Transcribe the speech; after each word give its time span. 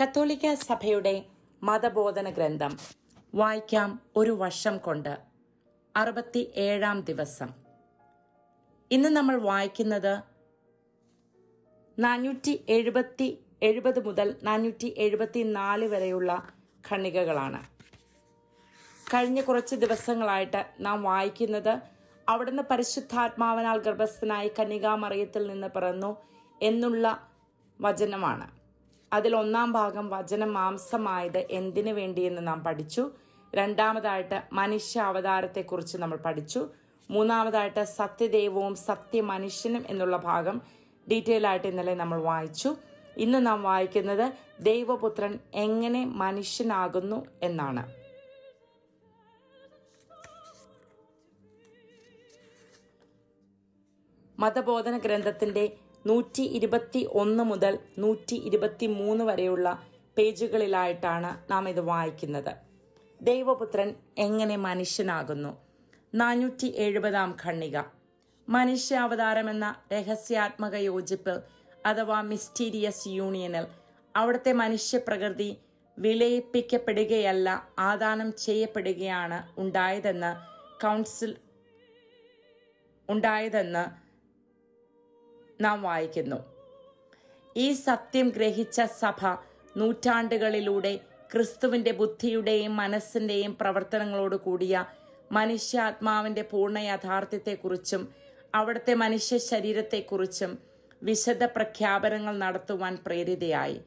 കത്തോലിക്ക 0.00 0.54
സഭയുടെ 0.54 1.24
മതബോധന 1.62 2.30
ഗ്രന്ഥം 2.30 2.78
വായിക്കാം 3.34 4.00
ഒരു 4.16 4.30
വർഷം 4.30 4.78
കൊണ്ട്. 4.78 5.18
അറുപത്തി 5.96 6.52
ഏഴാം 6.56 7.00
ദിവസം. 7.00 7.50
ഇന്ന് 8.90 9.08
നമ്മൾ 9.08 9.36
വായിക്കുന്നത് 9.36 10.22
നാനൂറ്റി 11.98 12.64
എഴുപത്തി 12.68 13.28
എഴുപത് 13.62 14.06
മുതൽ 14.06 14.36
നാനൂറ്റി 14.42 14.94
എഴുപത്തി 14.98 15.42
നാല് 15.42 15.88
വരെയുള്ള 15.88 16.52
ഖണ്ണികകളാണ് 16.90 17.62
കഴിഞ്ഞ 19.14 19.40
കുറച്ച് 19.40 19.76
ദിവസങ്ങളായിട്ട് 19.76 20.66
നാം 20.80 21.02
വായിക്കുന്നത് 21.02 21.78
അവിടുന്ന് 22.28 22.62
പരിശുദ്ധാത്മാവനാൽ 22.70 23.78
ഗർഭസ്ഥനായി 23.78 24.52
കന്യകാമറിയത്തിൽ 24.58 25.46
നിന്ന് 25.46 25.66
പിറന്നു 25.66 26.16
എന്നുള്ള 26.62 27.06
വചനമാണ്. 27.80 28.63
അതിൽ 29.16 29.32
ഒന്നാം 29.36 29.68
ഭാഗം 29.72 30.06
വചനം 30.14 30.50
മാംസമായത് 30.54 31.40
എന്തിനു 31.58 31.92
വേണ്ടിയെന്ന് 31.92 32.42
നാം 32.48 32.60
പഠിച്ചു. 32.64 33.02
രണ്ടാമതായിട്ട് 33.54 34.38
മനുഷ്യ 34.52 35.00
അവതാരത്തെക്കുറിച്ച് 35.10 35.96
നമ്മൾ 35.98 36.18
പഠിച്ചു. 36.26 36.62
മൂന്നാമതായിട്ട് 37.10 37.82
സത്യദൈവവും 37.98 38.74
സത്യ 38.88 39.20
മനുഷ്യനും 39.32 39.84
എന്നുള്ള 39.88 40.16
ഭാഗം 40.16 40.56
ഡീറ്റെയിൽ 41.10 41.46
ആയിട്ട് 41.46 41.68
ഇന്നലെ 41.72 41.94
നമ്മൾ 41.94 42.18
വായിച്ചു. 42.22 42.70
ഇന്ന് 43.16 43.40
നാം 43.48 43.58
വായിക്കുന്നത് 43.62 44.26
ദൈവപുത്രൻ 44.60 45.32
എങ്ങനെ 45.64 46.04
മനുഷ്യനാകുന്നു 46.22 47.18
എന്നാണ്. 47.42 47.84
മതബോധന 54.38 54.94
ഗ്രന്ഥത്തിന്റെ 54.98 55.64
നൂറ്റി 56.06 56.42
ഇരുപത്തി 56.42 57.00
ഒന്ന് 57.12 57.44
മുതൽ 57.44 57.78
നൂറ്റി 57.98 58.34
ഇരുപത്തി 58.34 58.86
മൂന്ന് 58.86 59.24
വരെയുള്ള 59.24 59.68
പേജുകളിലായിട്ടാണ് 60.18 61.50
നാം 61.50 61.68
ഇത് 61.68 61.80
വായിക്കുന്നത്. 61.80 62.52
ദൈവപുത്രൻ 63.22 63.94
എങ്ങനെ 64.18 64.56
മനുഷ്യനാകുന്നു? 64.56 65.52
നാനൂറ്റി 66.14 66.68
എഴുപതാം 66.76 67.36
ഖണ്ണിക 67.44 67.78
മനുഷ്യാവതാരം 68.48 69.50
എന്ന 69.50 69.74
രഹസ്യാത്മക 69.92 70.74
യോജിപ്പ് 70.74 71.42
അഥവാ 71.86 72.20
മിസ്റ്റീരിയസ് 72.22 73.08
യൂണിയനിൽ 73.08 73.66
അവിടുത്തെ 74.14 74.52
മനുഷ്യപ്രകൃതി 74.52 75.50
വിലയിപ്പിക്കപ്പെടുകയല്ല 75.98 77.48
ആദാനം 77.78 78.36
ചെയ്യപ്പെടുകയാണ് 78.36 79.60
ഉണ്ടായതെന്ന് 79.60 80.32
കൗൺസിൽ 80.84 81.32
ഉണ്ടായതെന്ന് 83.08 84.03
നാം 85.60 85.82
വായിക്കുന്നു. 85.82 86.36
ഈ 87.56 87.72
സത്യം 87.72 88.28
ഗ്രഹിച്ച 88.28 88.80
സഭ 88.80 89.36
നൂറ്റാണ്ടുകളിലൂടെ 89.76 91.00
ക്രിസ്തുവിന്റെ 91.32 91.92
ബുദ്ധിയുടെയും 91.92 92.76
മനസ്സിന്റെയും 92.76 93.56
പ്രവർത്തനങ്ങളോട് 93.60 94.36
കൂടിയ 94.36 94.84
മനുഷ്യാത്മാവിന്റെ 95.32 96.42
പൂർണ 96.42 96.78
യാഥാർത്ഥ്യത്തെക്കുറിച്ചും 96.78 98.08
അവിടുത്തെ 98.54 98.94
മനുഷ്യ 98.94 99.38
ശരീരത്തെക്കുറിച്ചും 99.38 100.58
വിശദ 101.02 101.44
പ്രഖ്യാപനങ്ങൾ 101.44 102.38
നടത്തുവാൻ 102.38 102.98
പ്രേരിതയായി. 103.06 103.80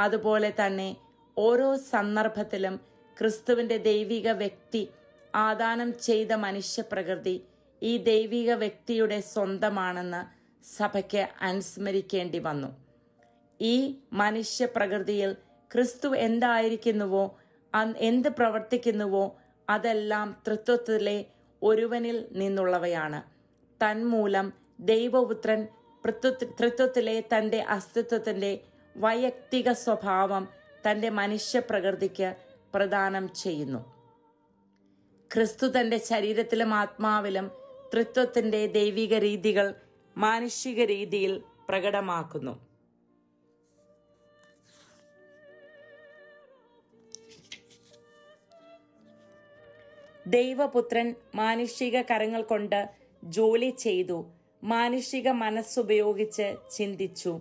അതുപോലെ 0.00 0.54
തന്നെ 0.66 0.96
ഓരോ 1.38 1.76
സന്ദർഭത്തിലും 1.76 2.80
ക്രിസ്തുവിന്റെ 3.20 3.76
ദൈവിക 3.76 4.30
വ്യക്തി 4.30 4.88
ആദാനം 5.34 5.98
ചെയ്ത 5.98 6.32
മനുഷ്യപ്രകൃതി 6.32 7.44
ഈ 7.82 7.98
ദൈവിക 7.98 8.52
വ്യക്തിയുടെ 8.52 9.20
സ്വന്തമാണെന്ന് 9.20 10.37
സഭയ്ക്ക് 10.64 11.28
അനുസ്മരിക്കേണ്ടി 11.40 12.38
വന്നു. 12.38 12.68
ഈ 13.60 13.98
മനുഷ്യ 14.12 14.64
പ്രകൃതിയിൽ 14.66 15.32
ക്രിസ്തു 15.72 16.16
എന്തായിരിക്കുന്നുവോ 16.16 17.38
എന്ത് 17.96 18.28
പ്രവർത്തിക്കുന്നുവോ 18.28 19.38
അതെല്ലാം 19.70 20.42
തൃത്വത്തിലെ 20.46 21.24
ഒരുവനിൽ 21.62 22.28
നിന്നുള്ളവയാണ്. 22.32 23.22
തന്മൂലം 23.80 24.52
ദൈവപുത്രൻ 24.80 25.68
തൃത്വത്തിലെ 26.60 27.20
തന്റെ 27.20 27.60
അസ്തിത്വത്തിന്റെ 27.60 28.60
വൈയക്തിക 28.96 29.72
സ്വഭാവം 29.72 30.48
തന്റെ 30.90 31.08
മനുഷ്യ 31.08 31.58
പ്രകൃതിക്ക് 31.58 32.36
പ്രദാനം 32.74 33.34
ചെയ്യുന്നു. 33.34 33.80
ക്രിസ്തു 35.34 35.66
തന്റെ 35.66 35.98
ശരീരത്തിലും 35.98 36.74
ആത്മാവിലും 36.74 37.50
തൃത്വത്തിന്റെ 37.94 38.66
ദൈവിക 38.66 39.14
രീതികൾ 39.14 39.74
മാനുഷിക 40.18 40.84
രീതിയിൽ 40.84 41.42
പ്രകടമാക്കുന്നു. 41.68 42.68
ദൈവപുത്രൻ 50.26 51.14
മാനുഷിക 51.34 52.02
കരങ്ങൾ 52.02 52.42
കൊണ്ട് 52.42 52.90
ജോലി 53.24 53.70
ചെയ്തു. 53.70 54.30
മാനുഷിക 54.64 55.28
മനസ്സുപയോഗിച്ച് 55.28 56.56
ചിന്തിച്ചു. 56.76 57.40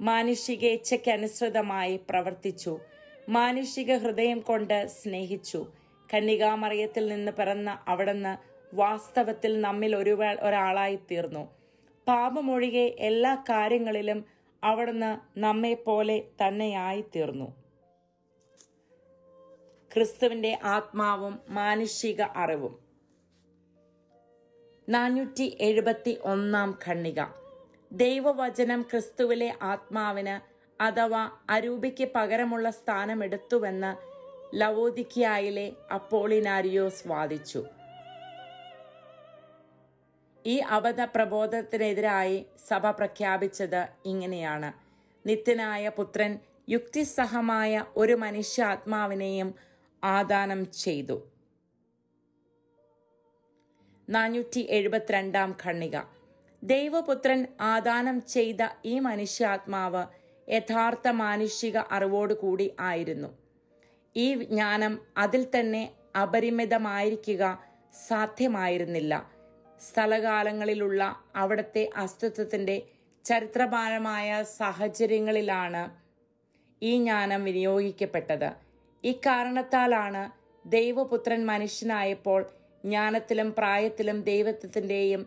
മാനുഷിക 0.00 0.64
ഇച്ഛയ്ക്കനുസൃതമായി 0.64 2.00
പ്രവർത്തിച്ചു. 2.10 2.80
മാനുഷിക 3.28 3.96
ഹൃദയം 3.96 4.40
കൊണ്ട് 4.40 4.86
സ്നേഹിച്ചു. 4.86 5.66
കന്യകാമറിയത്തിൽ 6.14 7.06
നിന്ന് 7.06 7.32
പിറന്ന 7.32 7.84
അവിടുന്ന് 7.88 8.56
വാസ്തവത്തിൽ 8.76 9.60
നമ്മിൽ 9.60 9.96
ഒരു 9.96 10.10
ഒരാളായി 10.40 10.96
തീർന്നു. 10.96 11.55
പാപമൊഴികെ 12.06 12.86
എല്ലാ 13.08 13.34
കാര്യങ്ങളിലും 13.50 14.24
അവിടുന്ന് 14.62 15.12
നമ്മെ 15.38 15.74
പോലെ 15.74 16.16
തന്നെയായി 16.40 17.04
തീർന്നു 17.14 17.48
ക്രിസ്തുവിന്റെ 19.90 20.58
ആത്മാവും 20.62 21.34
മാനുഷിക 21.48 22.22
അറിവും. 22.22 22.74
നാനൂറ്റി 24.88 25.46
എഴുപത്തി 25.60 26.12
ഒന്നാം 26.24 26.70
ഖണ്ണിക 26.84 27.20
ദൈവവചനം 27.92 28.82
ക്രിസ്തുവിലെ 28.82 29.54
ആത്മാവിന് 29.62 30.36
അഥവാ 30.82 31.22
അരൂപിക്ക് 31.50 32.06
പകരമുള്ള 32.14 32.70
സ്ഥാനമെടുത്തുവെന്ന് 32.70 33.92
ലവോദിക്കിയായിലെ 34.60 35.66
അപ്പോളിനാരിയോസ് 35.94 37.08
വാദിച്ചു. 37.08 37.62
ഈ 40.46 40.56
അവധ 40.56 41.04
പ്രബോധത്തിനെതിരായി 41.04 42.46
സഭ 42.68 42.90
പ്രഖ്യാപിച്ചത് 42.90 43.88
ഇങ്ങനെയാണ്. 44.04 44.72
നിത്യനായ 45.28 45.88
പുത്രൻ 45.88 46.38
യുക്തിസഹമായ 46.68 47.84
ഒരു 47.96 48.12
മനുഷ്യാത്മാവിനെയും 48.12 49.54
ആദാനം 50.04 50.72
ചെയ്തു. 50.72 51.22
നാനൂറ്റി 54.08 54.66
എഴുപത്തിരണ്ടാം 54.70 55.56
ഖണ്ണിക 55.64 55.96
ദൈവപുത്രൻ 56.62 57.46
ആദാനം 57.60 58.22
ചെയ്ത 58.26 58.56
ഈ 58.84 58.98
മനുഷ്യാത്മാവ് 58.98 60.04
യഥാർത്ഥ 60.48 61.08
മാനുഷിക 61.08 61.76
അറിവോടുകൂടി 61.78 62.76
ആയിരുന്നു. 62.80 63.28
ഈ 64.16 64.34
ജ്ഞാനം 64.34 65.00
അതിൽ 65.16 65.46
തന്നെ 65.56 65.92
അപരിമിതമായിരിക്കുക 66.22 67.58
സാധ്യമായിരുന്നില്ല. 68.08 69.35
സ്ഥലകാലങ്ങളിലുള്ള 69.80 71.22
അവിടുത്തെ 71.36 71.90
അസ്തിത്വത്തിന്റെ 71.96 72.82
ചരിത്രപരമായ 73.24 74.42
സാഹചര്യങ്ങളിലാണ് 74.42 75.90
ഈ 76.82 76.96
ജ്ഞാനം 76.96 77.44
വിനിയോഗിക്കപ്പെട്ടത്. 77.44 78.52
ഇക്കാരണത്താലാണ് 79.04 80.30
ദൈവപുത്രൻ 80.68 81.46
മനുഷ്യനായപ്പോൾ 81.46 82.46
ജ്ഞാനത്തിലും 82.84 83.54
പ്രായത്തിലും 83.58 84.22
ദൈവത്വത്തിന്റെയും 84.22 85.26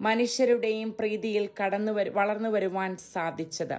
മനുഷ്യരുടെയും 0.00 0.96
പ്രീതിയിൽ 1.00 1.48
കടന്നു 1.62 1.92
വരു 1.92 2.10
വളർന്നു 2.10 2.48
വരുവാൻ 2.48 2.96
സാധിച്ചത്. 2.96 3.78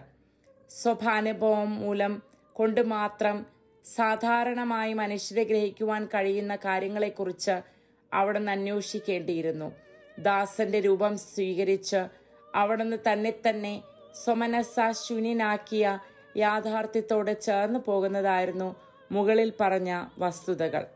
സ്വഭാനുഭവം 0.70 1.76
മൂലം 1.76 2.22
കൊണ്ട് 2.54 2.82
മാത്രം 2.82 3.46
സാധാരണമായി 3.86 4.94
മനുഷ്യരെ 4.94 5.44
ഗ്രഹിക്കുവാൻ 5.44 6.06
കഴിയുന്ന 6.06 6.56
കാര്യങ്ങളെക്കുറിച്ച് 6.56 7.62
അവിടെ 8.14 8.40
നിന്ന് 8.40 8.52
അന്വേഷിക്കേണ്ടിയിരുന്നു. 8.52 9.87
ദാസന്റെ 10.20 10.80
രൂപം 10.80 11.18
സ്വീകരിച്ച് 11.18 12.08
അവിടുന്ന് 12.56 12.98
തന്നെ 13.12 13.34
തന്നെ 13.48 13.84
സ്വമനസ്സ 14.24 14.76
ശൂന്യനാക്കിയ 15.08 16.00
യാഥാർത്ഥ്യത്തോട് 16.38 17.42
ചേർന്നു 17.42 17.80
പോകുന്നതായിരുന്നു 17.80 18.76
മുകളിൽ 19.12 19.54
പറഞ്ഞ 19.60 20.04
വസ്തുതകൾ. 20.18 20.88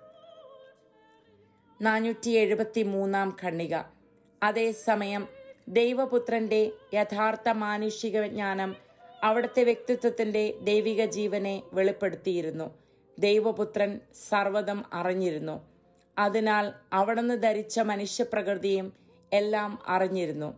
നാനൂറ്റി 1.81 2.29
എഴുപത്തി 2.29 2.83
മൂന്നാം 2.83 3.37
ഖണ്ണിക 3.43 3.75
അതേസമയം 4.43 5.27
ദൈവപുത്രന്റെ 5.69 6.71
യഥാർത്ഥ 6.93 7.49
മാനുഷിക 7.49 8.25
ജ്ഞാനം 8.25 8.75
അവിടുത്തെ 9.23 9.63
വ്യക്തിത്വത്തിന്റെ 9.63 10.53
ദൈവിക 10.61 11.05
ജീവനെ 11.05 11.63
വെളിപ്പെടുത്തിയിരുന്നു. 11.73 12.71
ദൈവപുത്രൻ 13.19 13.99
സർവതം 14.29 14.85
അറിഞ്ഞിരുന്നു. 14.93 15.67
അതിനാൽ 16.19 16.73
അവിടുന്ന് 16.93 17.43
ധരിച്ച 17.43 17.79
മനുഷ്യപ്രകൃതിയും 17.79 18.93
എല്ലാം 19.33 19.79
അറിഞ്ഞിരുന്നു. 19.87 20.57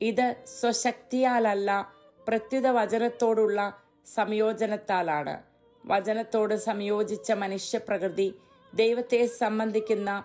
ഇത് 0.00 0.34
സ്വശക്തിയാലല്ല 0.46 1.92
പ്രത്യുത 2.28 2.66
വചനത്തോടുള്ള 2.66 3.76
സംയോജനത്താലാണ്. 4.14 5.42
വചനത്തോട് 5.84 6.54
സംയോജിച്ച 6.54 7.32
മനുഷ്യപ്രകൃതി 7.32 8.34
ദൈവത്തെ 8.74 9.26
സംബന്ധിക്കുന്ന 9.26 10.24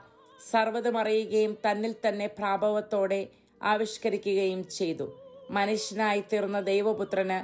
സർവതമറിയുകയും 0.52 1.58
തന്നിൽ 1.70 1.96
തന്നെ 2.08 2.28
പ്രാഭവത്തോടെ 2.28 3.28
ആവിഷ്കരിക്കുകയും 3.62 4.68
ചെയ്തു. 4.68 5.18
മനുഷ്യനായി 5.52 6.24
തീർന്ന 6.34 6.60
ദൈവപുത്രന് 6.60 7.38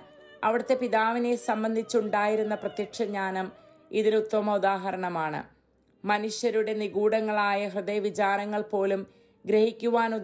അവിടുത്തെ 0.46 0.76
പിതാവിനെ 0.76 1.36
സംബന്ധിച്ചുണ്ടായിരുന്ന 1.36 2.56
പ്രത്യക്ഷജ്ഞാനം 2.56 3.52
ജ്ഞാനം 3.92 4.16
ഉത്തമ 4.16 4.56
ഉദാഹരണമാണ്. 4.56 5.44
മനുഷ്യരുടെ 6.06 6.74
നിഗൂഢങ്ങളായ 6.74 7.68
ഹൃദയവിചാരങ്ങൾ 7.68 8.62
പോലും 8.62 9.23
ഗ്രഹിക്കുവാൻ 9.46 10.16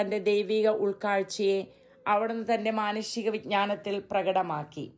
തന്റെ 0.00 0.18
ദൈവിക 0.18 0.68
ഉൾക്കാഴ്ചയെ 0.68 1.66
അവിടുന്ന് 2.06 2.54
തന്റെ 2.54 2.70
മാനുഷിക 2.70 3.30
വിജ്ഞാനത്തിൽ 3.30 4.02
പ്രകടമാക്കി. 4.10 4.92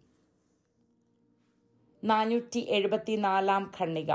നാനൂറ്റി 2.05 2.59
എഴുപത്തിനാലാം 2.59 3.73
ഖണ്ണിക 3.81 4.13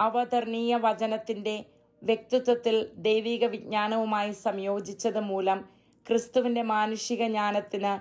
അവതരണീയ 0.00 0.76
വചനത്തിന്റെ 0.76 1.64
വ്യക്തിത്വത്തിൽ 2.02 2.90
ദൈവിക 2.96 3.44
വിജ്ഞാനവുമായി 3.44 4.32
സംയോജിച്ചത് 4.32 5.20
മൂലം 5.20 5.68
ക്രിസ്തുവിന്റെ 6.08 6.62
മാനുഷിക 6.62 7.26
ജ്ഞാനത്തിന് 7.26 7.92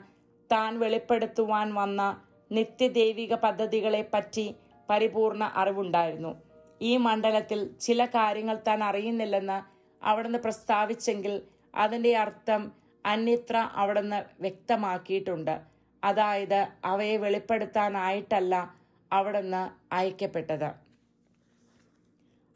താൻ 0.51 0.79
വെളിപ്പെടുത്തുവാൻ 0.79 1.73
വന്ന 1.73 2.21
നിത്യദൈവിക 2.51 3.33
പദ്ധതികളെ 3.33 4.09
പറ്റി 4.13 4.55
പരിപൂർണ 4.89 5.51
അറിവുണ്ടായിരുന്നു. 5.55 6.41
ഈ 6.81 6.97
മണ്ഡലത്തിൽ 6.97 7.69
ചില 7.81 8.05
കാര്യങ്ങൾ 8.05 8.57
താൻ 8.67 8.83
അറിയുന്നില്ലെന്ന് 8.83 9.80
അവിടുന്ന് 10.01 10.39
പ്രസ്താവിച്ചെങ്കിൽ 10.39 11.41
അതിന്റെ 11.75 12.17
അർത്ഥം 12.17 12.71
അന്യത്ര 13.05 13.57
അവിടുന്ന് 13.57 14.23
വ്യക്തമാക്കിയിട്ടുണ്ട്. 14.41 15.61
അതായത് 16.03 16.67
അവയെ 16.85 17.17
വെളിപ്പെടുത്താനായിട്ടല്ല 17.17 18.75
അവിടുന്ന് 19.11 19.93
അയക്കപ്പെട്ടത്. 19.93 20.69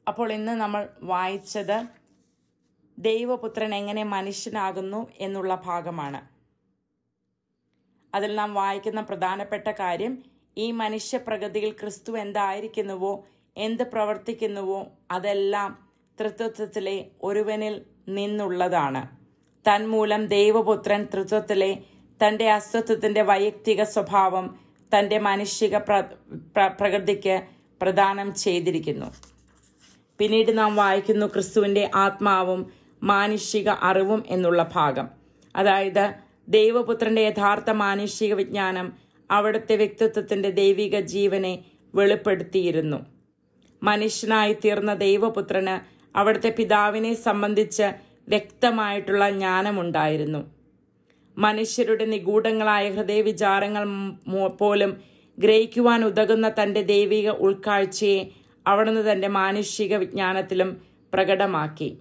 അപ്പോൾ 0.08 0.34
ഇന്ന് 0.34 0.52
നമ്മൾ 0.52 0.90
വായിച്ചത് 1.02 1.88
ദൈവപുത്രൻ 2.98 3.76
എങ്ങനെ 3.76 4.04
മനുഷ്യനാകുന്നു 4.04 5.10
എന്നുള്ള 5.20 5.56
ഭാഗമാണ്. 5.66 6.22
അതിൽ 8.14 8.36
നാം 8.36 8.54
വായിക്കുന്ന 8.54 9.02
പ്രധാനപ്പെട്ട 9.02 9.68
കാര്യം 9.68 10.24
ഈ 10.58 10.72
മനുഷ്യപ്രകൃതിയിൽ 10.72 11.72
ക്രിസ്തു 11.72 12.18
എന്തായിരിക്കുന്നുവോ 12.18 13.26
എന്ത് 13.58 13.84
പ്രവർത്തിക്കുന്നുവോ 13.84 14.80
അതെല്ലാം 15.12 15.85
തൃത്വത്വത്തിലെ 16.20 17.06
ഒരുവനിൽ 17.24 17.82
നിന്നുള്ളതാണ്. 18.08 19.08
തന്മൂലം 19.70 20.26
ദൈവപുത്രൻ 20.26 21.08
തൃത്വത്തിലെ 21.14 21.78
തന്റെ 22.28 22.50
അസ്തിത്വത്തിന്റെ 22.52 23.22
വൈയക്തിക 23.22 23.84
സ്വഭാവം 23.84 24.60
തന്റെ 24.98 25.20
മാനുഷിക 25.20 25.78
പ്ര 25.78 26.02
പ്ര- 26.32 26.72
പ്രകൃതിക്ക് 26.80 27.42
പ്രദാനം 27.82 28.36
ചെയ്തിരിക്കുന്നു. 28.36 29.06
പിന്നീട് 30.18 30.58
നാം 30.58 30.76
വായിക്കുന്നു 30.76 31.26
ക്രിസ്തുവിന്റെ 31.26 31.92
ആത്മാവും 31.96 32.74
മാനുഷിക 33.04 33.70
അറിവും 33.70 34.24
എന്നുള്ള 34.28 34.72
ഭാഗം. 34.74 35.10
അതായത് 35.56 36.14
ദൈവപുത്രന്റെ 36.48 37.22
യഥാർത്ഥ 37.22 37.70
മാനുഷിക 37.70 38.34
വിജ്ഞാനം 38.34 38.94
അവിടുത്തെ 39.32 39.76
വ്യക്തിത്വത്തിന്റെ 39.76 40.50
ദൈവിക 40.50 41.00
ജീവനെ 41.00 41.64
വെളിപ്പെടുത്തിയിരുന്നു. 41.96 42.98
മനുഷ്യനായി 43.84 44.54
തീർന്ന 44.54 44.94
ദൈവപുത്രന് 44.94 45.95
അവിടുത്തെ 46.16 46.50
പിതാവിനെ 46.50 47.14
സംബന്ധിച്ച് 47.14 47.84
വ്യക്തമായിട്ടുള്ള 48.28 49.30
ജ്ഞാനമുണ്ടായിരുന്നു. 49.30 50.42
മനുഷ്യരുടെ 51.38 52.06
നിഗൂഢങ്ങളായ 52.06 52.90
ഹൃദയവിചാരങ്ങൾ 52.90 53.86
പോലും 54.48 55.02
ഗ്രഹിക്കുവാൻ 55.38 56.06
ഉതകുന്ന 56.06 56.52
തന്റെ 56.62 56.82
ദൈവിക 56.82 57.30
ഉൾക്കാഴ്ചയെ 57.30 58.30
അവിടുന്ന് 58.68 59.12
തന്റെ 59.12 59.28
മാനുഷിക 59.28 59.96
വിജ്ഞാനത്തിലും 59.96 60.82
പ്രകടമാക്കി. 61.14 61.98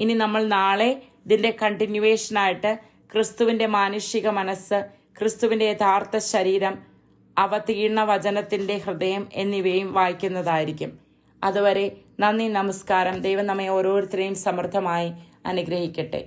ഇനി 0.00 0.14
നമ്മൾ 0.14 0.44
നാളെ 0.44 1.02
ഇതിന്റെ 1.26 1.56
കണ്ടിന്യൂവേഷനായിട്ട് 1.62 2.78
ക്രിസ്തുവിന്റെ 3.12 3.66
മാനുഷിക 3.66 4.28
മനസ്സ് 4.28 4.84
ക്രിസ്തുവിന്റെ 5.18 5.64
യഥാർത്ഥ 5.64 6.18
ശരീരം 6.18 6.78
അവതീർണ 7.38 8.04
വചനത്തിന്റെ 8.04 8.78
ഹൃദയം 8.78 9.28
എന്നിവയും 9.32 9.92
വായിക്കുന്നതായിരിക്കും. 9.92 11.01
അതുവരെ 11.44 11.86
നന്ദി 12.20 12.48
നമസ്കാരം. 12.48 13.16
ദൈവം 13.20 13.46
നമ്മെ 13.46 13.68
ഓരോരുത്തരെയും 13.68 14.34
സമൃദ്ധമായി 14.34 15.08
അനുഗ്രഹിക്കട്ടെ. 15.46 16.20